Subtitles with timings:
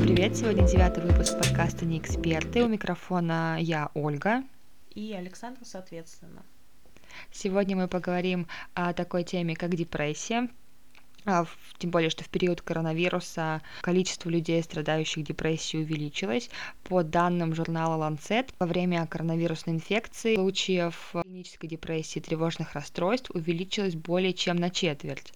[0.00, 0.34] Привет!
[0.34, 2.64] Сегодня девятый выпуск подкаста «Не эксперты».
[2.64, 4.42] У микрофона я, Ольга.
[4.94, 6.42] И Александр, соответственно.
[7.30, 10.48] Сегодня мы поговорим о такой теме, как депрессия.
[11.26, 11.44] А,
[11.76, 16.48] тем более, что в период коронавируса количество людей, страдающих депрессией, увеличилось.
[16.84, 23.96] По данным журнала Lancet, во время коронавирусной инфекции случаев клинической депрессии и тревожных расстройств увеличилось
[23.96, 25.34] более чем на четверть.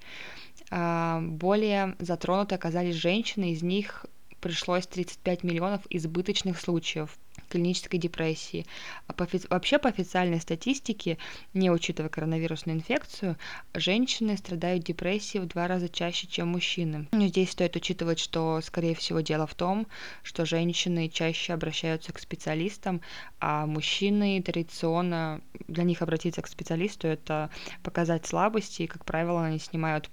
[0.71, 4.07] А, более затронуты оказались женщины, из них
[4.45, 7.17] пришлось 35 миллионов избыточных случаев
[7.49, 8.67] клинической депрессии.
[9.07, 11.17] А по, вообще по официальной статистике,
[11.55, 13.39] не учитывая коронавирусную инфекцию,
[13.73, 17.09] женщины страдают депрессией в два раза чаще, чем мужчины.
[17.13, 19.87] Но здесь стоит учитывать, что, скорее всего, дело в том,
[20.23, 23.01] что женщины чаще обращаются к специалистам,
[23.41, 27.49] а мужчины традиционно для них обратиться к специалисту это
[27.83, 30.11] показать слабости, и, как правило, они снимают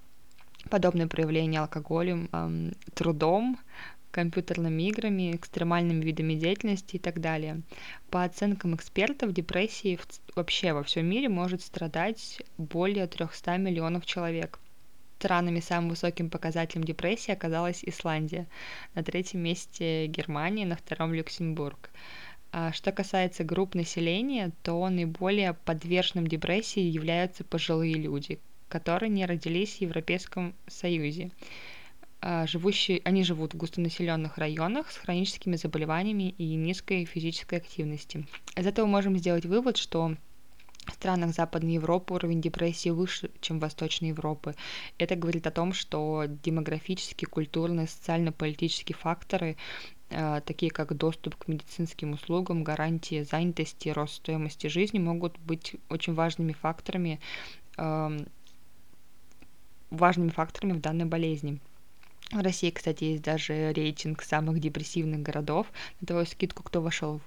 [0.69, 2.29] подобные проявления алкоголем,
[2.93, 3.59] трудом,
[4.11, 7.61] компьютерными играми, экстремальными видами деятельности и так далее.
[8.09, 9.99] По оценкам экспертов, депрессии
[10.35, 14.59] вообще во всем мире может страдать более 300 миллионов человек.
[15.19, 18.47] Странами самым высоким показателем депрессии оказалась Исландия.
[18.95, 21.91] На третьем месте Германия, на втором Люксембург.
[22.51, 29.77] А что касается групп населения, то наиболее подверженным депрессии являются пожилые люди, которые не родились
[29.77, 31.29] в Европейском Союзе.
[32.23, 38.27] А, живущие, они живут в густонаселенных районах с хроническими заболеваниями и низкой физической активностью.
[38.55, 40.15] Из этого можем сделать вывод, что
[40.85, 44.53] в странах Западной Европы уровень депрессии выше, чем в Восточной Европы.
[44.99, 49.57] Это говорит о том, что демографические, культурные, социально-политические факторы,
[50.11, 56.13] э, такие как доступ к медицинским услугам, гарантии занятости, рост стоимости жизни, могут быть очень
[56.13, 57.19] важными факторами,
[59.89, 61.59] важными факторами в данной болезни.
[62.31, 65.67] В России, кстати, есть даже рейтинг самых депрессивных городов.
[65.99, 67.19] На твою скидку кто вошел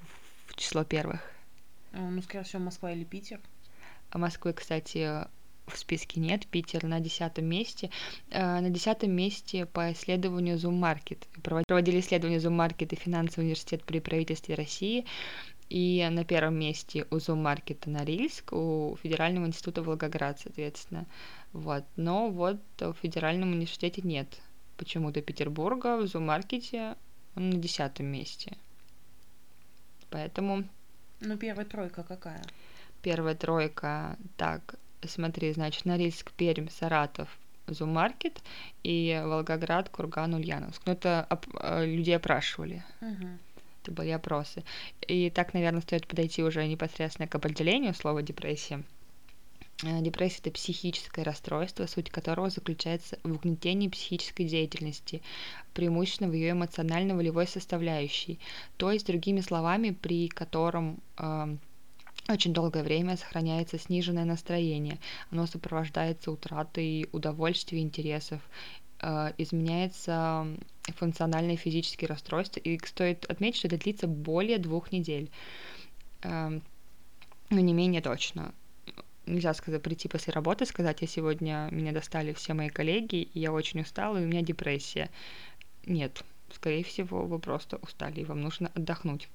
[0.47, 1.21] в число первых?
[1.93, 3.39] А, ну, скорее всего, Москва или Питер.
[4.09, 5.27] А Москвы, кстати,
[5.67, 6.47] в списке нет.
[6.47, 7.91] Питер на десятом месте.
[8.31, 11.19] А, на десятом месте по исследованию Zoom Market.
[11.67, 15.05] Проводили исследование Zoom Market и финансовый университет при правительстве России.
[15.69, 21.05] И на первом месте у Zoom Market Норильск, у Федерального института Волгоград, соответственно.
[21.53, 21.85] Вот.
[21.97, 24.41] Но вот в Федеральном университете нет
[24.77, 26.97] почему-то Петербурга в зоомаркете
[27.37, 28.57] он на десятом месте.
[30.11, 30.65] Поэтому...
[31.21, 32.43] Ну, первая тройка какая?
[33.03, 37.29] Первая тройка, так, смотри, значит, Норильск, Пермь, Саратов,
[37.67, 38.41] Зумаркет
[38.83, 40.83] и Волгоград, Курган, Ульяновск.
[40.87, 42.85] Ну, это оп- э, людей опрашивали.
[43.01, 43.29] Угу.
[43.83, 44.63] Это были опросы.
[45.07, 48.83] И так, наверное, стоит подойти уже непосредственно к определению слова депрессия.
[49.83, 55.23] Э, депрессия– это психическое расстройство, суть которого заключается в угнетении психической деятельности,
[55.73, 58.39] преимущественно в ее эмоционально-волевой составляющей,
[58.77, 61.57] то есть, другими словами, при котором э,
[62.29, 64.99] очень долгое время сохраняется сниженное настроение,
[65.31, 68.41] оно сопровождается утратой удовольствия, интересов,
[69.01, 70.47] э, изменяется
[70.97, 75.31] функциональное физические расстройства, и стоит отметить, что это длится более двух недель,
[76.23, 76.61] э,
[77.51, 78.55] но не менее точно
[79.27, 83.53] нельзя сказать, прийти после работы, сказать, я сегодня, меня достали все мои коллеги, и я
[83.53, 85.11] очень устала, и у меня депрессия.
[85.87, 89.29] Нет, скорее всего, вы просто устали, и вам нужно отдохнуть.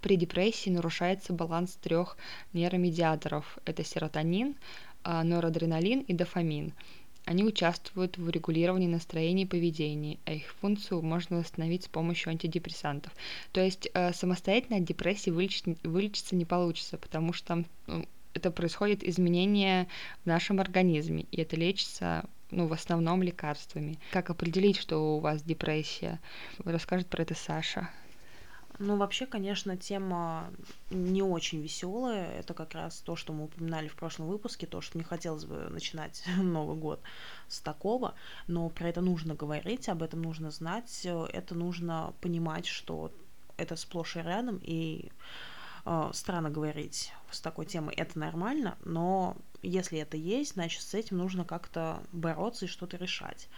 [0.00, 2.16] При депрессии нарушается баланс трех
[2.52, 3.58] нейромедиаторов.
[3.64, 4.54] Это серотонин,
[5.02, 6.74] а, норадреналин и дофамин.
[7.24, 13.12] Они участвуют в регулировании настроения и поведения, а их функцию можно восстановить с помощью антидепрессантов.
[13.52, 18.06] То есть э, самостоятельно от депрессии вылечить, вылечиться не получится, потому что ну,
[18.38, 19.88] это происходит изменение
[20.24, 23.98] в нашем организме, и это лечится ну, в основном лекарствами.
[24.10, 26.18] Как определить, что у вас депрессия?
[26.64, 27.90] Расскажет про это Саша.
[28.78, 30.50] Ну, вообще, конечно, тема
[30.90, 32.38] не очень веселая.
[32.38, 35.68] Это как раз то, что мы упоминали в прошлом выпуске, то, что не хотелось бы
[35.68, 37.00] начинать Новый год
[37.48, 38.14] с такого,
[38.46, 43.12] но про это нужно говорить, об этом нужно знать, это нужно понимать, что
[43.56, 45.10] это сплошь и рядом, и
[46.12, 51.44] странно говорить с такой темой, это нормально, но если это есть, значит, с этим нужно
[51.44, 53.48] как-то бороться и что-то решать.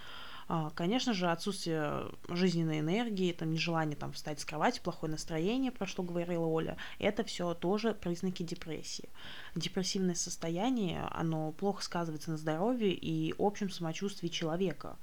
[0.52, 5.86] А, конечно же, отсутствие жизненной энергии, там, нежелание там, встать с кровати, плохое настроение, про
[5.86, 9.08] что говорила Оля, это все тоже признаки депрессии.
[9.54, 14.96] Депрессивное состояние, оно плохо сказывается на здоровье и общем самочувствии человека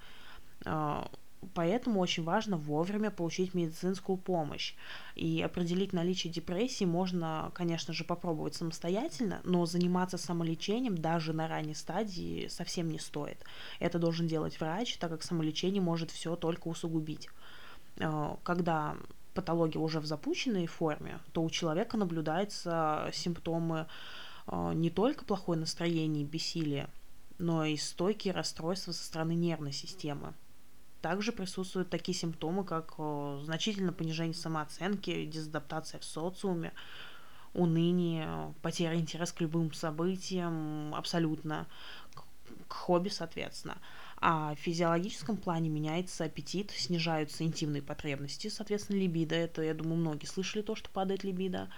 [0.65, 1.09] а,
[1.53, 4.73] Поэтому очень важно вовремя получить медицинскую помощь.
[5.15, 11.75] И определить наличие депрессии можно, конечно же, попробовать самостоятельно, но заниматься самолечением даже на ранней
[11.75, 13.43] стадии совсем не стоит.
[13.79, 17.29] Это должен делать врач, так как самолечение может все только усугубить.
[17.99, 18.95] э, когда
[19.33, 23.85] патология уже в запущенной форме, то у человека наблюдаются симптомы
[24.47, 26.89] э, не только плохое настроение и бессилие,
[27.37, 30.33] но и стойкие расстройства со стороны нервной системы.
[31.01, 32.95] Также присутствуют такие симптомы, как
[33.43, 36.73] значительное понижение самооценки, дезадаптация в социуме,
[37.53, 41.67] уныние, потеря интереса к любым событиям, абсолютно,
[42.67, 43.77] к хобби, соответственно.
[44.19, 49.35] А в физиологическом плане меняется аппетит, снижаются интимные потребности, соответственно, либидо.
[49.35, 51.69] Это, я думаю, многие слышали то, что падает либидо.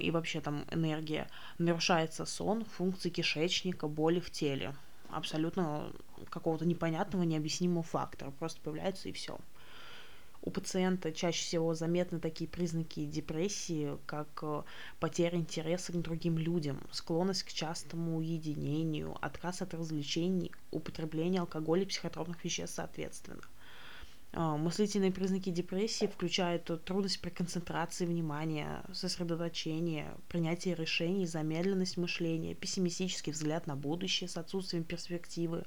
[0.00, 1.28] И вообще там энергия.
[1.58, 4.74] Нарушается сон, функции кишечника, боли в теле
[5.12, 5.90] абсолютно
[6.28, 8.32] какого-то непонятного, необъяснимого фактора.
[8.38, 9.38] Просто появляются и все.
[10.42, 14.62] У пациента чаще всего заметны такие признаки депрессии, как э,
[14.98, 21.86] потеря интереса к другим людям, склонность к частому уединению, отказ от развлечений, употребление алкоголя и
[21.86, 23.42] психотропных веществ соответственно.
[24.32, 33.32] А, мыслительные признаки депрессии включают трудность при концентрации внимания, сосредоточение, принятие решений, замедленность мышления, пессимистический
[33.32, 35.64] взгляд на будущее с отсутствием перспективы,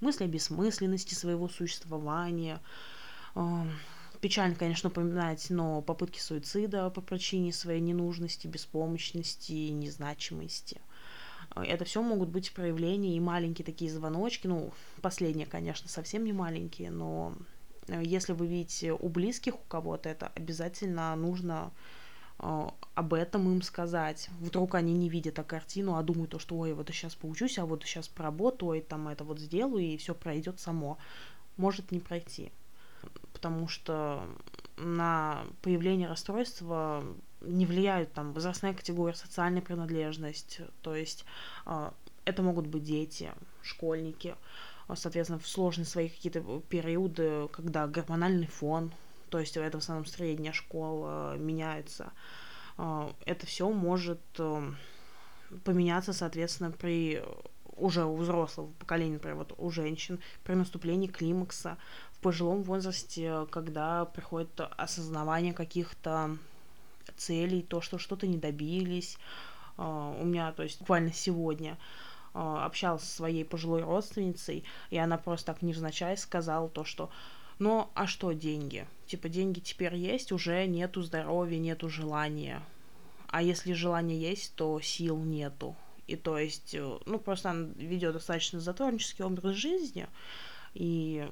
[0.00, 2.60] мысли о бессмысленности своего существования.
[3.34, 3.66] А,
[4.20, 10.80] печально, конечно, упоминать, но попытки суицида по причине своей ненужности, беспомощности, незначимости.
[11.50, 14.46] А, это все могут быть проявления и маленькие такие звоночки.
[14.46, 14.72] Ну,
[15.02, 17.34] последние, конечно, совсем не маленькие, но
[17.88, 22.05] Э, если вы видите у близких у кого-то это, обязательно нужно э,
[22.38, 24.28] об этом им сказать.
[24.40, 27.66] Вдруг они не видят а картину, а думают, то, что ой, вот сейчас поучусь, а
[27.66, 30.98] вот сейчас поработаю, ой, там это вот сделаю, и все пройдет само.
[31.56, 32.52] Может не пройти.
[33.32, 34.26] Потому что
[34.76, 37.04] на появление расстройства
[37.40, 40.60] не влияют там возрастная категория, социальная принадлежность.
[40.82, 41.24] То есть
[41.64, 41.90] э,
[42.24, 44.34] это могут быть дети, школьники,
[44.94, 48.92] соответственно, в сложные свои какие-то периоды, когда гормональный фон,
[49.30, 52.12] то есть это в основном средняя школа, меняется.
[52.78, 54.72] А, это все может э,
[55.64, 57.22] поменяться, соответственно, при
[57.76, 61.76] уже у взрослого поколения, например, вот у женщин, при наступлении климакса,
[62.12, 66.38] в пожилом возрасте, когда приходит осознавание каких-то
[67.16, 69.18] целей, то, что что-то не добились.
[69.76, 71.76] У меня, то есть буквально сегодня
[72.32, 77.10] общался со своей пожилой родственницей, и она просто так невзначай сказала то, что
[77.58, 78.86] ну, а что деньги?
[79.06, 82.62] Типа, деньги теперь есть, уже нету здоровья, нету желания.
[83.28, 85.74] А если желание есть, то сил нету.
[86.06, 90.06] И то есть, э, ну, просто она ведет достаточно затворнический образ жизни.
[90.74, 91.28] И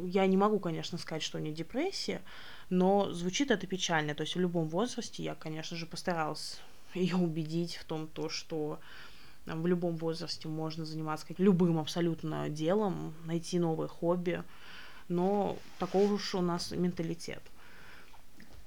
[0.00, 2.22] я не могу, конечно, сказать, что у нее депрессия,
[2.70, 4.14] но звучит это печально.
[4.14, 6.60] То есть в любом возрасте я, конечно же, постаралась
[6.94, 8.80] ее убедить в том, то, что
[9.44, 14.42] в любом возрасте можно заниматься любым абсолютно делом, найти новое хобби,
[15.08, 17.42] но такого уж у нас менталитет.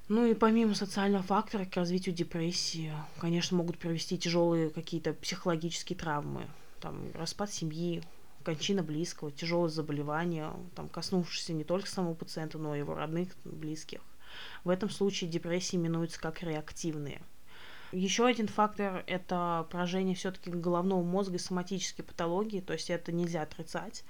[0.07, 6.47] Ну и помимо социального фактора к развитию депрессии, конечно, могут привести тяжелые какие-то психологические травмы,
[6.81, 8.01] там распад семьи,
[8.43, 14.01] кончина близкого, тяжелые заболевания, там, коснувшиеся не только самого пациента, но и его родных, близких.
[14.63, 17.21] В этом случае депрессии именуются как реактивные–
[17.91, 23.41] еще один фактор– это поражение все-таки головного мозга и соматические патологии, то есть это нельзя
[23.41, 24.03] отрицать.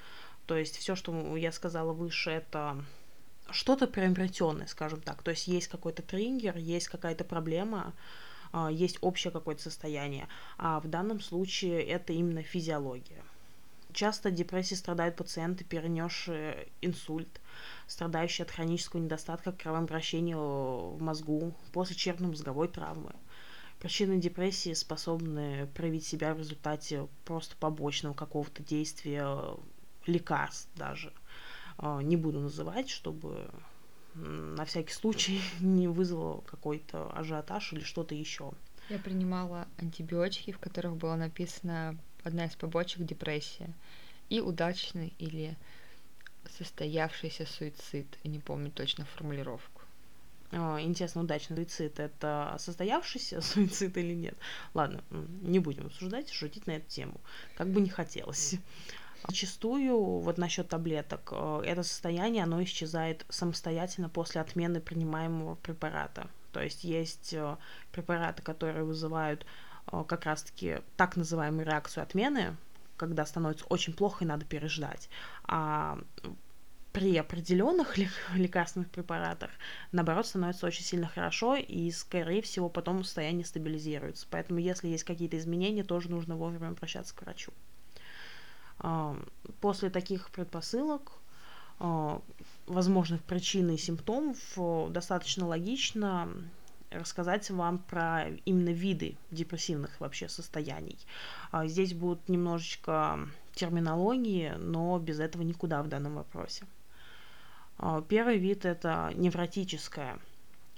[0.50, 2.84] То есть все, что я сказала выше, это
[3.52, 5.22] что-то приобретенное, скажем так.
[5.22, 7.94] То есть есть какой-то триггер, есть какая-то проблема,
[8.52, 10.28] а, есть общее какое-то состояние.
[10.58, 13.22] А в данном случае это именно физиология.
[13.94, 17.40] Часто депрессией страдают пациенты, перенесшие инсульт,
[17.86, 23.14] страдающие от хронического недостатка кровообращения в мозгу после черепно-мозговой травмы–
[23.80, 29.56] Причины депрессии способны проявить себя в результате просто побочного какого-то действия
[30.06, 31.14] лекарств даже.
[31.78, 33.50] Э, не буду называть, чтобы
[34.16, 38.52] на всякий случай не вызвало какой-то ажиотаж или что-то еще.
[38.90, 43.74] Я принимала антибиотики, в которых было написано одна из побочек депрессия
[44.30, 45.56] и удачный или
[46.58, 48.08] состоявшийся суицид.
[48.24, 49.82] Я не помню точно формулировку.
[50.52, 54.36] А, интересно, удачный суицид это состоявшийся суицид или нет.
[54.74, 55.04] Ладно,
[55.42, 57.22] не будем обсуждать, шутить на эту тему.
[57.56, 58.56] Как бы не хотелось.
[59.28, 66.30] Зачастую, вот насчет таблеток, э, это состояние, оно исчезает самостоятельно после отмены принимаемого препарата.
[66.52, 67.58] То есть есть э,
[67.92, 69.46] препараты, которые вызывают
[69.92, 72.56] э, как раз-таки так называемую реакцию отмены,
[72.98, 75.10] когда становится очень плохо и надо переждать.
[75.44, 76.00] А
[76.92, 77.98] при определенных
[78.34, 79.52] лекарственных препаратах,
[79.92, 84.28] наоборот, становится очень сильно хорошо, и, скорее всего, потом состояние стабилизируется.
[84.30, 87.52] Поэтому, если есть какие-то изменения, тоже нужно вовремя обращаться к врачу.
[89.62, 91.12] После таких предпосылок
[91.80, 92.20] э,
[92.68, 94.38] возможных причин и симптомов,
[94.92, 96.30] достаточно логично
[96.92, 100.98] рассказать вам про именно виды депрессивных вообще состояний.
[101.52, 103.20] А, здесь будут немножечко
[103.54, 106.66] терминологии, но без этого никуда в данном вопросе.
[107.78, 110.20] А, первый вид это невротическое.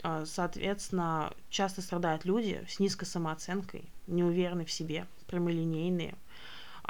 [0.04, 6.16] А, соответственно, часто страдают люди с низкой самооценкой, неуверенные в себе, прямолинейные.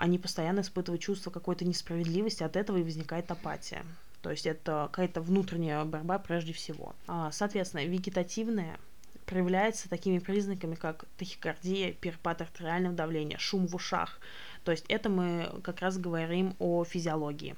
[0.01, 3.85] Они постоянно испытывают чувство какой-то несправедливости, от этого и возникает апатия.
[4.23, 6.95] То есть это какая-то внутренняя борьба прежде всего.
[7.31, 8.79] Соответственно, вегетативное
[9.27, 14.19] проявляется такими признаками, как тахикардия, перепад артериального давления, шум в ушах.
[14.63, 17.55] То есть это мы как раз говорим о физиологии.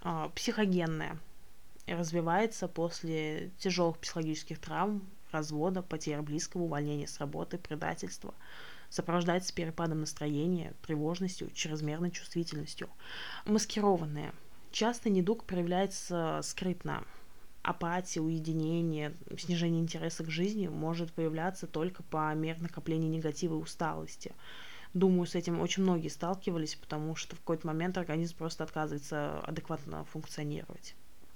[0.00, 1.18] А, психогенная
[1.86, 8.32] развивается после тяжелых психологических травм, развода, потери близкого, увольнения с работы, предательства.
[8.92, 12.90] Сопровождается перепадом настроения, тревожностью, чрезмерной чувствительностью.
[13.46, 14.34] Маскированная.
[14.70, 17.02] Часто недуг проявляется скрытно,
[17.62, 24.32] апатия, уединение, снижение интереса к жизни может появляться только по мере накопления негатива и усталости.
[24.92, 30.04] Думаю, с этим очень многие сталкивались, потому что в какой-то момент организм просто отказывается адекватно
[30.04, 30.94] функционировать.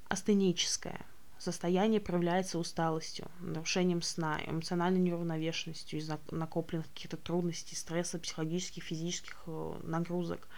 [0.08, 1.06] Астеническое.
[1.38, 9.74] Состояние проявляется усталостью, нарушением сна, эмоциональной неуравновешенностью из-за накопленных каких-то трудностей, стресса, психологических, физических э,
[9.82, 10.48] нагрузок.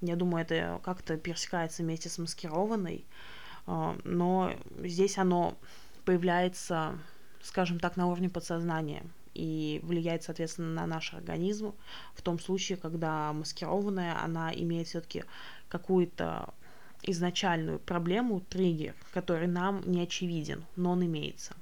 [0.00, 3.06] Я думаю, это как-то пересекается вместе с маскированной,
[3.66, 4.52] а, но
[4.82, 5.56] здесь оно
[6.04, 6.98] появляется,
[7.40, 9.04] скажем так, на уровне подсознания
[9.34, 11.74] и влияет, соответственно, на наш организм
[12.14, 15.24] в том случае, когда маскированная, она имеет все-таки
[15.68, 16.54] какую-то
[17.02, 21.54] изначальную проблему, триггер, который нам не очевиден, но он имеется.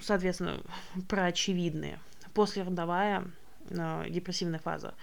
[0.00, 0.60] Соответственно,
[1.08, 1.98] про очевидные.
[2.32, 3.30] Послеродовая
[3.68, 4.94] э, депрессивная фаза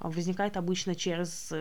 [0.00, 1.52] возникает обычно через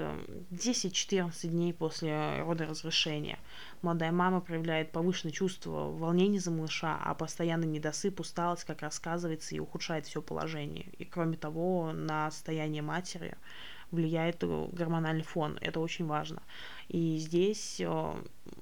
[0.51, 3.39] 10-14 э, дней после родоразрешения.
[3.82, 9.60] Молодая мама проявляет повышенное чувство волнения за малыша, а постоянный недосып, усталость, как рассказывается, и
[9.60, 10.86] ухудшает все положение.
[10.98, 13.36] И кроме того, на состояние матери
[13.91, 15.58] влияет гормональный фон.
[15.62, 16.41] Это очень важно.
[16.88, 18.13] И здесь э,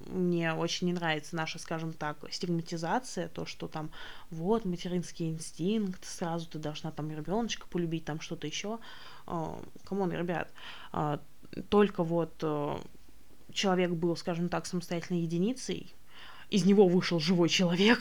[0.08, 3.92] мне очень не нравится наша, скажем так, стигматизация, то, что там
[4.30, 8.80] вот материнский инстинкт, сразу ты должна там ребеночка полюбить, там что-то еще.
[9.28, 10.52] А, come on, ребят,
[11.70, 12.78] только вот э,
[13.52, 15.94] человек был, скажем так, самостоятельной единицей,
[16.50, 18.00] из него вышел живой человек,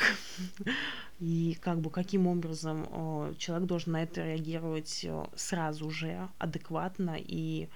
[1.21, 7.17] и как бы каким образом э, человек должен на это реагировать э, сразу же, адекватно
[7.19, 7.69] и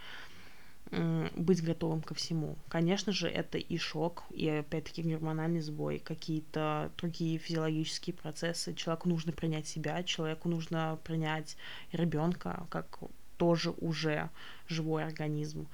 [0.90, 2.56] быть готовым ко всему.
[2.68, 8.72] Конечно же, это и шок, и опять-таки гормональный сбой, какие-то другие физиологические процессы.
[8.72, 11.58] Человеку нужно принять себя, человеку нужно принять
[11.92, 13.00] ребенка как
[13.36, 14.30] тоже уже
[14.66, 15.68] живой организм.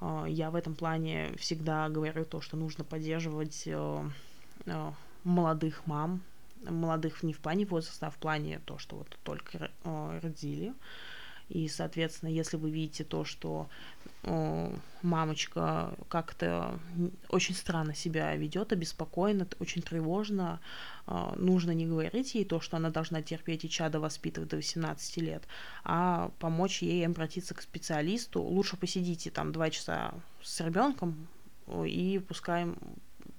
[0.00, 4.10] А, я в этом плане всегда говорю то, что нужно поддерживать э, э,
[5.24, 6.22] молодых мам,
[6.64, 10.74] молодых не в плане возраста, а в плане то, что вот только э, родили,
[11.48, 13.68] и, соответственно, если вы видите то, что
[14.22, 16.78] э, мамочка как-то
[17.30, 20.60] очень странно себя ведет, обеспокоена, очень тревожно,
[21.06, 25.16] э, нужно не говорить ей то, что она должна терпеть и чада воспитывать до 18
[25.18, 25.42] лет,
[25.84, 28.42] а помочь ей обратиться к специалисту.
[28.42, 31.28] Лучше посидите там два часа с ребенком
[31.66, 32.66] и пускай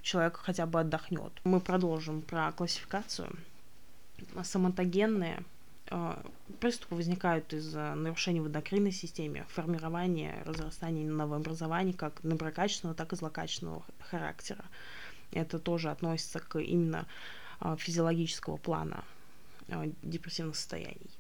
[0.02, 1.32] человек хотя бы отдохнет.
[1.44, 3.30] Мы продолжим про классификацию.
[4.44, 5.44] Соматогенные
[5.92, 6.22] а,
[6.60, 13.84] приступы возникают из-за нарушений в эндокринной системе, формирования, разрастания новообразований как доброкачественного, так и злокачественного
[14.00, 14.64] характера.
[15.32, 17.06] Это тоже относится к именно
[17.60, 19.04] а, физиологического плана
[20.02, 21.12] депрессивных состояний.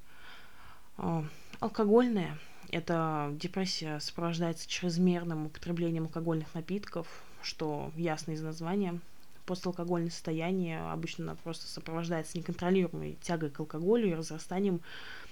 [1.59, 2.37] Алкогольная–
[2.71, 7.07] это депрессия сопровождается чрезмерным употреблением алкогольных напитков,
[7.41, 8.99] что ясно из названия–
[9.49, 14.81] посталкогольное состояние обычно просто сопровождается неконтролируемой тягой к алкоголю и разрастанием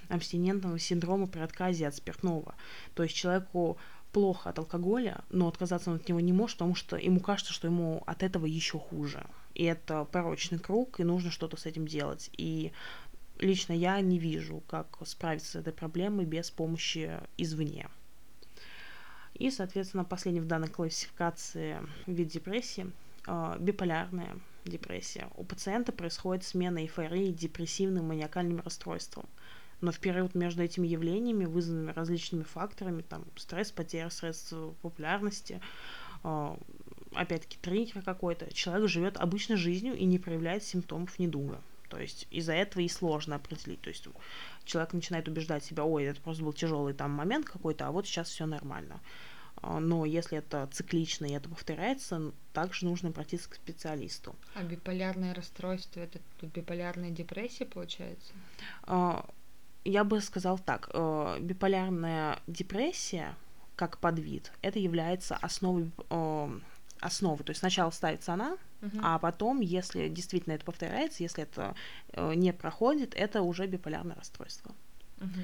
[0.10, 2.56] абстинентного синдрома при отказе от спиртного.
[2.96, 3.78] То есть человеку
[4.12, 7.68] плохо от алкоголя, но отказаться он от него не может, потому что ему кажется, что
[7.68, 9.24] ему от этого еще хуже.
[9.54, 12.32] И это порочный круг, и нужно что-то с этим делать.
[12.38, 12.72] И
[13.38, 17.88] лично я не вижу, как справиться с этой проблемой без помощи извне.
[19.38, 21.78] И, соответственно, последний в данной классификации
[22.08, 22.92] вид депрессии
[23.28, 25.30] э, биполярная депрессия.
[25.36, 29.26] У пациента происходит смена эйфории депрессивным маниакальным расстройством.
[29.80, 35.62] Но в период между этими явлениями, вызванными различными факторами, там, стресс, потеря средств популярности,
[36.24, 36.56] э,
[37.14, 41.62] опять-таки триггер какой-то, человек живет обычной жизнью и не проявляет симптомов недуга.
[41.90, 43.82] То есть из-за этого и сложно определить.
[43.82, 44.08] То есть
[44.66, 48.30] человек начинает убеждать себя, ой, это просто был тяжелый там момент какой-то, а вот сейчас
[48.30, 49.00] все нормально.
[49.62, 54.36] А, но если это циклично и это повторяется, также нужно обратиться к специалисту.
[54.54, 58.34] А биполярное расстройство это биполярная депрессия получается?
[58.84, 59.28] А,
[59.84, 63.36] я бы сказал так, э, биполярная депрессия
[63.76, 65.92] как подвид, это является основой,
[67.02, 67.44] э, основой.
[67.44, 69.00] То есть сначала ставится она, uh-huh.
[69.04, 71.76] а потом, если действительно это повторяется, если это
[72.14, 74.74] э, не проходит, это уже биполярное расстройство.
[75.18, 75.44] Uh-huh.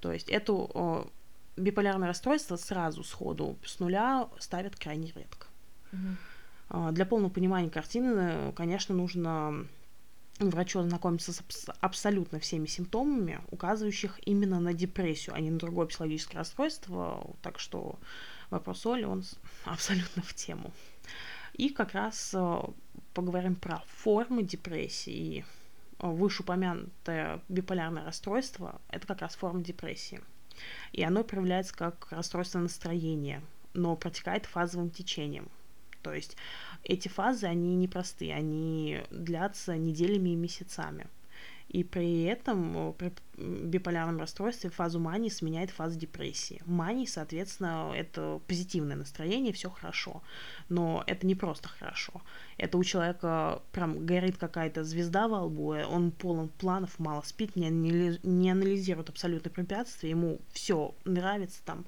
[0.00, 1.06] То есть это
[1.56, 5.46] биполярное расстройство сразу сходу с нуля ставят крайне редко.
[5.92, 6.92] Uh-huh.
[6.92, 9.66] Для полного понимания картины, конечно, нужно
[10.38, 11.42] врачу ознакомиться с
[11.80, 17.34] абсолютно всеми симптомами, указывающих именно на депрессию, а не на другое психологическое расстройство.
[17.42, 17.98] Так что
[18.50, 19.24] вопрос Оли, он
[19.64, 20.72] абсолютно в тему.
[21.54, 22.62] И как раз э,
[23.14, 25.44] поговорим про формы депрессии.
[25.98, 30.20] Вышеупомянутое биполярное расстройство– это как раз форма депрессии.
[30.92, 33.40] И оно проявляется как расстройство настроения,
[33.74, 35.48] но протекает фазовым течением.
[36.02, 36.36] То есть
[36.82, 41.06] эти фазы, они непростые, они длятся неделями и месяцами.
[41.72, 46.60] И при этом э, при биполярном расстройстве фазу мании сменяет фаза депрессии.
[46.66, 50.22] Мании, соответственно, это позитивное настроение, все хорошо.
[50.68, 52.20] Но это не просто хорошо.
[52.58, 57.56] Это у человека прям горит какая-то звезда во лбу, э, он полон планов, мало спит,
[57.56, 61.86] не, не, анализирует абсолютно препятствия, ему все нравится там,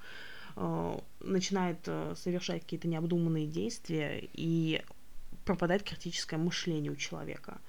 [0.57, 1.87] э, начинает
[2.17, 4.83] совершать какие-то необдуманные действия и
[5.45, 7.61] пропадает критическое мышление у человека.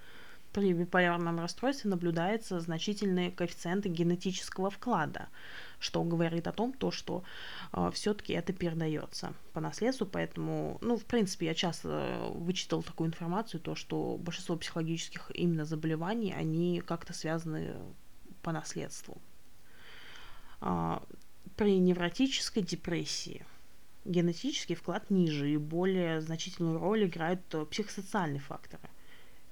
[0.55, 5.27] При биполярном расстройстве наблюдается значительные коэффициенты генетического вклада,
[5.79, 7.25] что говорит о том, то, что
[7.73, 13.59] э, все-таки это передается по наследству, поэтому, ну, в принципе, я часто вычитал такую информацию,
[13.59, 17.75] то, что большинство психологических именно заболеваний, они как-то связаны
[18.41, 19.21] по наследству.
[20.61, 20.99] Э,
[21.57, 23.45] при невротической депрессии
[24.05, 28.89] генетический вклад ниже и более значительную роль играют э, психосоциальные факторы.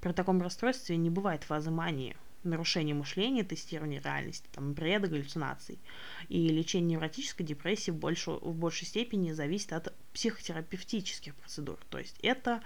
[0.04, 5.80] При таком расстройстве не бывает фазы мании, нарушения мышления, тестирования реальности, там, бреда, галлюцинаций.
[6.28, 8.28] И лечение невротической депрессии в, больш...
[8.28, 11.80] в большей степени зависит от психотерапевтических процедур.
[11.90, 12.62] То есть это,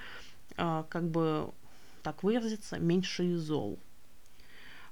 [0.58, 1.52] э, как бы
[2.02, 3.78] так выразиться, меньший зол.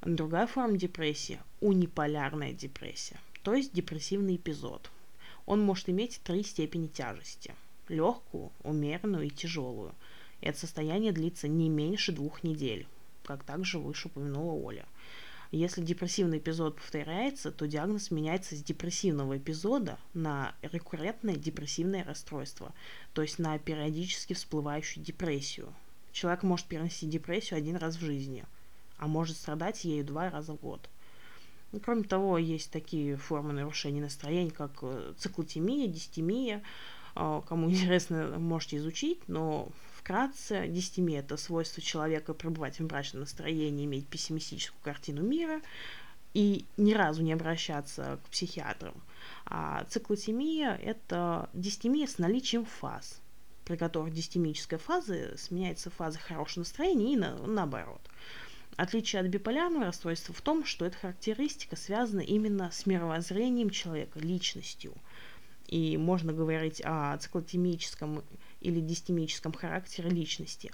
[0.04, 4.92] Другая форма депрессии– униполярная депрессия– то есть депрессивный эпизод.
[5.48, 7.56] Он может иметь три степени тяжести–
[7.90, 9.94] легкую, умеренную и тяжелую.
[10.46, 12.88] Это состояние длится не меньше двух недель,
[13.24, 14.86] как также выше упомянула Оля.
[15.52, 22.74] Если депрессивный эпизод повторяется, то диагноз меняется с депрессивного эпизода на рекуррентное депрессивное расстройство,
[23.14, 25.74] то есть на периодически всплывающую депрессию.
[26.12, 28.46] Человек может переносить депрессию один раз в жизни,
[28.98, 30.90] а может страдать ею два раза в год.
[31.72, 36.62] Ну, кроме того, есть такие формы нарушений настроения, как э, циклотемия, дистемия.
[37.16, 39.70] А, кому интересно, можете изучить, но
[40.06, 45.62] вкратце, дистемия– это свойство человека пребывать в мрачном настроении, иметь пессимистическую картину мира
[46.36, 48.94] и ни разу не обращаться к психиатрам.
[49.48, 53.20] А циклотемия– это дистемия с наличием фаз,
[53.66, 58.02] при которых дистемическая фаза сменяется фазой хорошего настроения и на, наоборот–
[58.78, 64.94] Отличие от биполярного расстройства в том, что эта характеристика связана именно с мировоззрением человека, личностью.
[65.68, 68.22] И можно говорить о циклотемическом
[68.66, 70.72] или дистемическом характере личности.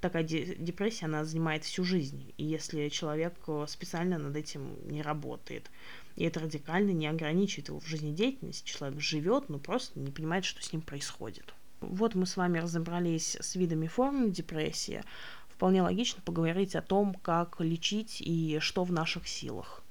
[0.00, 5.70] Такая депрессия, она занимает всю жизнь, и если человек э, специально над этим не работает,
[6.16, 10.60] и это радикально не ограничивает его в жизнедеятельности, человек живет, но просто не понимает, что
[10.60, 11.54] с ним происходит.
[11.80, 15.02] Вот мы с вами разобрались с видами форм депрессии
[15.48, 19.81] вполне логично поговорить о том, как лечить и что в наших силах.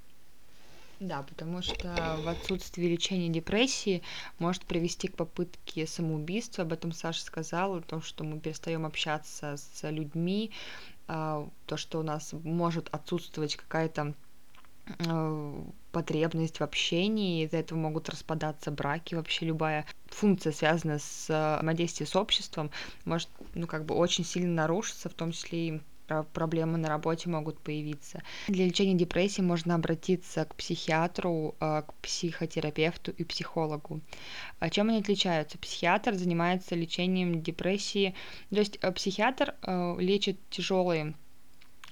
[1.02, 4.04] Да, потому что в отсутствии лечения депрессии
[4.38, 6.64] может привести к попытке самоубийства.
[6.64, 10.52] Об этом Саша сказала, о том, что мы перестаем общаться с людьми,
[11.08, 14.14] а, то, что у нас может отсутствовать какая-то
[15.08, 22.08] а, потребность в общении, из-за этого могут распадаться браки, вообще любая функция, связанная с взаимодействием
[22.08, 22.70] с обществом,
[23.06, 25.82] может, ну, как бы очень сильно нарушиться, в том числе и
[26.34, 28.21] проблемы на работе могут появиться.
[28.47, 34.02] Для лечения депрессии можно обратиться к психиатру, э, к психотерапевту и психологу.
[34.60, 35.58] А чем они отличаются?
[35.58, 38.15] Психиатр занимается лечением депрессии,
[38.50, 39.56] то есть э, психиатр
[40.00, 41.13] лечит тяжелые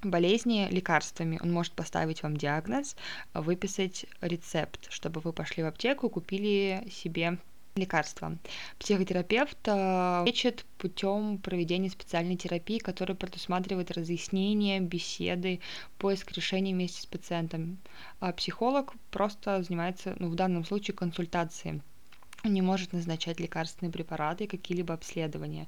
[0.04, 1.40] болезни лекарствами.
[1.42, 2.96] Он может поставить вам диагноз,
[3.34, 7.38] выписать рецепт, чтобы вы пошли в аптеку и купили себе
[7.80, 8.38] лекарства.
[8.78, 15.60] Психотерапевт э, лечит путем проведения специальной терапии, которая предусматривает разъяснение, беседы,
[15.98, 17.78] поиск решений вместе с пациентом.
[18.20, 21.82] А психолог просто занимается, ну, в данном случае, консультацией
[22.44, 25.68] он не может назначать лекарственные препараты и какие-либо обследования.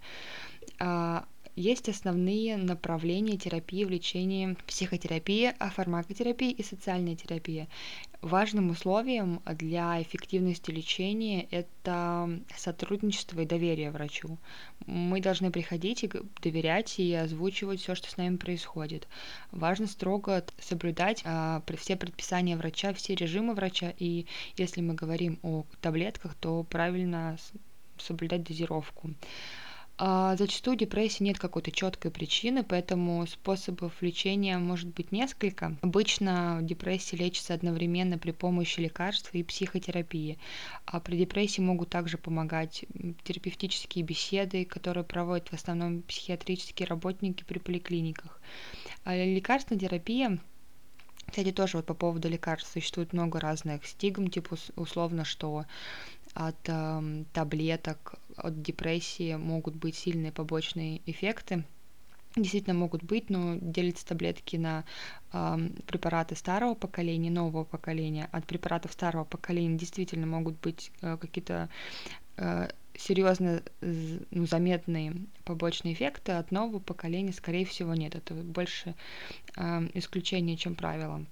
[0.79, 7.67] А, есть основные направления терапии в лечении психотерапия, фармакотерапия и социальная терапия.
[8.21, 14.37] Важным условием для эффективности лечения это сотрудничество и доверие врачу.
[14.85, 19.07] Мы должны приходить и доверять и озвучивать все, что с нами происходит.
[19.51, 23.91] Важно строго соблюдать а, все предписания врача, все режимы врача.
[23.97, 27.37] И если мы говорим о таблетках, то правильно
[27.97, 29.15] соблюдать дозировку.
[30.03, 35.77] А, зачастую депрессии нет какой-то четкой причины, поэтому способов лечения может быть несколько.
[35.83, 40.39] Обычно депрессия лечится одновременно при помощи лекарств и психотерапии.
[40.87, 42.83] А при депрессии могут также помогать
[43.23, 48.41] терапевтические беседы, которые проводят в основном психиатрические работники при поликлиниках.
[49.03, 50.39] А лекарственная терапия
[51.27, 55.63] кстати, тоже вот по поводу лекарств существует много разных стигм, типа условно, что
[56.33, 61.63] от э, таблеток, от депрессии могут быть сильные побочные эффекты.
[62.35, 64.85] Действительно могут быть, но делятся таблетки на
[65.33, 68.29] э, препараты старого поколения, нового поколения.
[68.31, 71.67] От препаратов старого поколения действительно могут быть э, какие-то
[72.37, 75.13] э, серьезно ну, заметные
[75.43, 78.15] побочные эффекты, от нового поколения, скорее всего, нет.
[78.15, 78.95] Это больше
[79.57, 81.25] э, исключение, чем правило.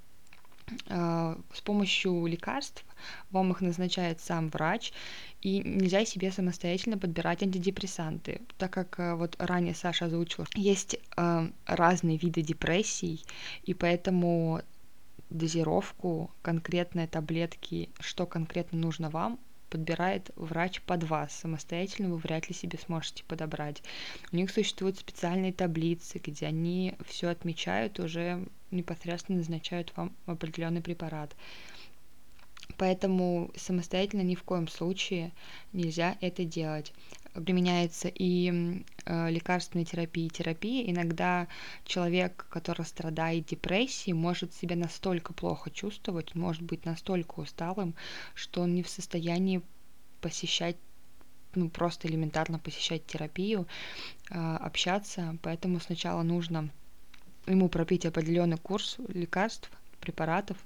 [0.88, 2.86] Э, с помощью лекарств
[3.32, 4.94] вам их назначает сам врач,
[5.42, 11.50] и нельзя себе самостоятельно подбирать антидепрессанты, так как э, вот ранее Саша озвучила, есть э,
[11.66, 13.24] разные виды депрессий,
[13.64, 14.62] и поэтому
[15.30, 21.34] дозировку, конкретные таблетки, что конкретно нужно вам, подбирает врач под вас.
[21.34, 23.84] Самостоятельно вы вряд ли себе сможете подобрать.
[24.32, 31.36] У них существуют специальные таблицы, где они все отмечают, уже непосредственно назначают вам определенный препарат.
[32.78, 35.32] Поэтому самостоятельно ни в коем случае
[35.74, 36.94] нельзя это делать.
[37.34, 40.90] Применяется и э, лекарственная терапия, и терапия.
[40.90, 41.48] Иногда
[41.84, 47.96] человек, который страдает депрессией, может себя настолько плохо чувствовать, может быть настолько усталым,
[48.36, 49.62] что он не в состоянии
[50.22, 50.78] посещать
[51.56, 53.68] ну, просто элементарно посещать терапию,
[54.30, 55.38] э, общаться.
[55.42, 56.70] Поэтому сначала нужно
[57.48, 60.58] ему пропить определенный курс лекарств, препаратов,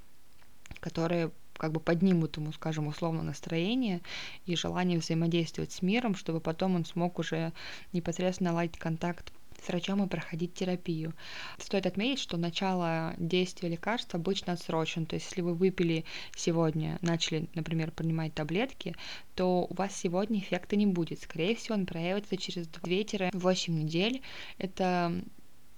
[0.79, 4.01] которые как бы поднимут ему, скажем, условно настроение
[4.45, 7.53] и желание взаимодействовать с миром, чтобы потом он смог уже
[7.91, 9.31] непосредственно наладить контакт
[9.63, 11.13] с врачом и проходить терапию.
[11.57, 15.05] Стоит отметить, что начало действия лекарства обычно отсрочено.
[15.05, 18.95] То есть, если вы выпили сегодня, начали, например, принимать таблетки,
[19.35, 21.21] то у вас сегодня эффекта не будет.
[21.21, 24.21] Скорее всего, он проявится через 2-8 недель.
[24.57, 25.23] Это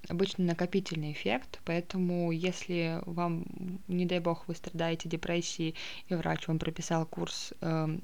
[0.08, 3.46] обычно накопительный эффект, поэтому если вам,
[3.88, 5.76] не дай бог, вы страдаете депрессией,
[6.10, 7.98] и врач вам прописал курс э,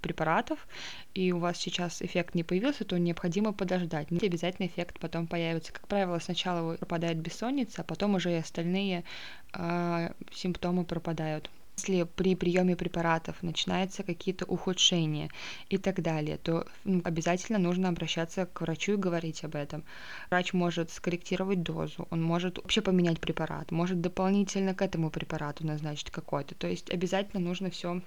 [0.00, 0.66] препаратов,
[1.14, 4.10] и у вас сейчас эффект не появился, то необходимо подождать.
[4.10, 5.72] Не обязательно эффект потом появится.
[5.72, 9.04] Как правило, сначала пропадает бессонница, а потом уже и остальные
[9.52, 15.28] э, симптомы пропадают если при приеме препаратов начинаются какие-то ухудшения
[15.68, 16.66] и так далее, то
[17.04, 19.84] обязательно нужно обращаться к врачу и говорить об этом.
[20.30, 26.10] Врач может скорректировать дозу, он может вообще поменять препарат, может дополнительно к этому препарату назначить
[26.10, 26.54] какой-то.
[26.54, 28.00] То есть обязательно нужно все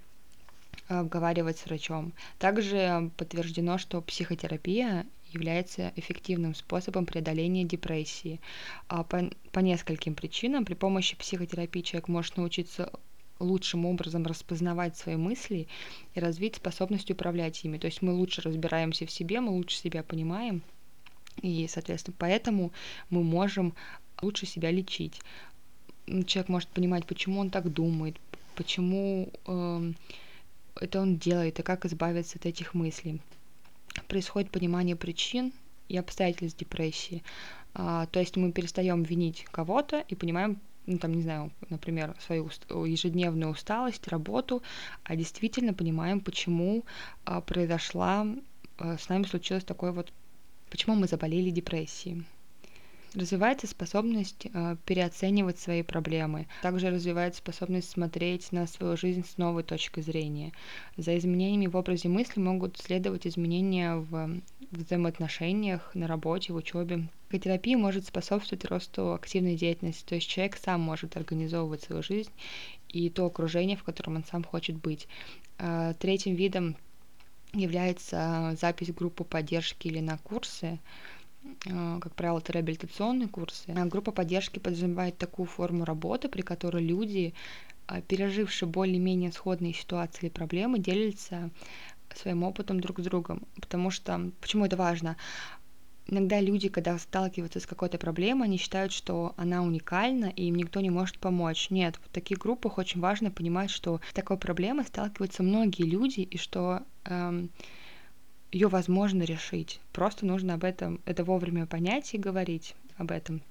[0.87, 2.13] обговаривать с врачом.
[2.39, 8.41] Также подтверждено, что психотерапия является эффективным способом преодоления депрессии.
[8.87, 12.91] А по, по нескольким причинам при помощи психотерапии человек может научиться
[13.39, 15.67] лучшим образом распознавать свои мысли
[16.13, 17.77] и развить способность управлять ими.
[17.77, 20.61] То есть мы лучше разбираемся в себе, мы лучше себя понимаем,
[21.41, 22.71] и, соответственно, поэтому
[23.09, 23.73] мы можем
[24.21, 25.21] лучше себя лечить.
[26.25, 28.17] Человек может понимать, почему он так думает,
[28.55, 29.93] почему э,
[30.75, 33.21] это он делает, и как избавиться от этих мыслей.
[34.07, 35.53] Происходит понимание причин
[35.87, 37.23] и обстоятельств депрессии.
[37.73, 42.49] А, то есть мы перестаем винить кого-то и понимаем, ну, там, не знаю, например, свою
[42.85, 44.63] ежедневную усталость, работу,
[45.03, 46.83] а действительно понимаем, почему
[47.25, 48.25] а, произошла,
[48.79, 50.11] а, с нами случилось такое вот,
[50.71, 52.25] почему мы заболели депрессией.
[53.15, 56.45] Развивается способность э, переоценивать свои проблемы.
[56.61, 60.51] Также развивается способность смотреть на свою жизнь с новой точки зрения.
[60.95, 64.39] За изменениями в образе мысли могут следовать изменения в
[64.71, 67.07] взаимоотношениях, на работе, в учебе.
[67.27, 72.31] Психотерапия может способствовать росту активной деятельности, то есть человек сам может организовывать свою жизнь
[72.89, 75.07] и то окружение, в котором он сам хочет быть.
[75.57, 76.75] Э, третьим видом
[77.53, 80.79] является запись группы поддержки или на курсы.
[81.71, 83.73] А, как правило, это реабилитационные курсы.
[83.75, 87.33] А группа поддержки подразумевает такую форму работы, при которой люди,
[87.87, 91.49] а, пережившие более-менее сходные ситуации или проблемы, делятся
[92.15, 95.17] своим опытом друг с другом, потому что, почему это важно?
[96.07, 100.79] Иногда люди, когда сталкиваются с какой-то проблемой, они считают, что она уникальна, и им никто
[100.81, 101.69] не может помочь.
[101.69, 106.37] Нет, в таких группах очень важно понимать, что с такой проблемой сталкиваются многие люди, и
[106.37, 107.51] что эм,
[108.51, 109.79] ее возможно решить.
[109.93, 113.43] Просто нужно об этом, это вовремя понять и говорить об этом.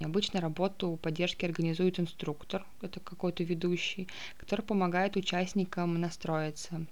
[0.00, 6.84] Обычно работу поддержки организует инструктор, это какой-то ведущий, который помогает участникам настроиться.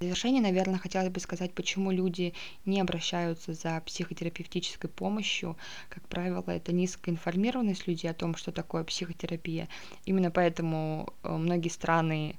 [0.00, 2.32] В завершение, наверное, хотелось бы сказать, почему люди
[2.64, 5.58] не обращаются за психотерапевтической помощью.
[5.90, 9.68] Как правило, это низкая информированность людей о том, что такое психотерапия.
[10.06, 12.36] Именно поэтому э, многие страны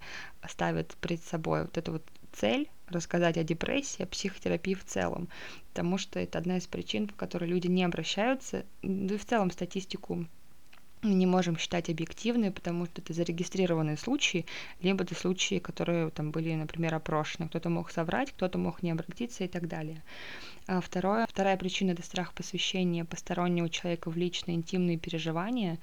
[0.49, 5.29] ставят перед собой вот эту вот цель рассказать о депрессии, о психотерапии в целом,
[5.69, 9.51] потому что это одна из причин, по которой люди не обращаются, да и в целом
[9.51, 10.25] статистику
[11.03, 14.45] не можем считать объективной, потому что это зарегистрированные случаи,
[14.81, 17.47] либо это случаи, которые там были, например, опрошены.
[17.47, 20.03] Кто-то мог соврать, кто-то мог не обратиться и так далее.
[20.67, 25.79] А второе, вторая причина– это страх посвящения постороннего человека в личные интимные переживания.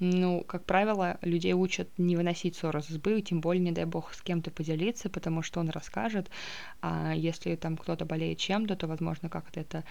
[0.00, 4.12] Ну, как правило, людей учат не выносить ссоры с избы, тем более, не дай бог,
[4.12, 6.30] с кем-то поделиться, потому что он расскажет.
[6.80, 9.84] А если там кто-то болеет чем-то, то, возможно, как-то это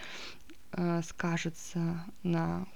[0.74, 2.68] э, скажется на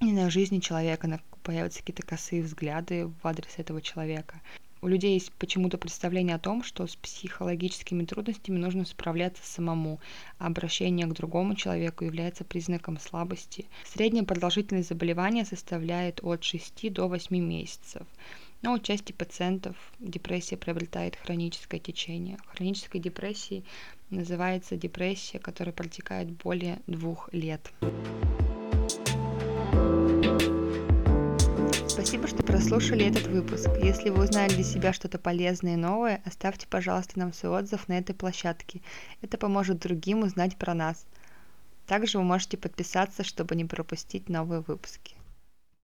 [0.00, 4.40] не на жизни человека, на, появятся какие-то косые взгляды в адрес этого человека
[4.80, 10.00] у людей есть почему-то представление о том, что с психологическими трудностями нужно справляться самому,
[10.38, 13.66] а обращение к другому человеку является признаком слабости.
[13.84, 18.06] Средняя продолжительность заболевания составляет от 6 до 8 месяцев.
[18.62, 22.38] Но у части пациентов депрессия приобретает хроническое течение.
[22.46, 23.64] Хронической депрессией
[24.10, 27.72] называется депрессия, которая протекает более двух лет.
[31.98, 33.66] Спасибо, что прослушали этот выпуск.
[33.82, 37.98] Если вы узнали для себя что-то полезное и новое, оставьте, пожалуйста, нам свой отзыв на
[37.98, 38.82] этой площадке.
[39.20, 41.04] Это поможет другим узнать про нас.
[41.88, 45.16] Также вы можете подписаться, чтобы не пропустить новые выпуски.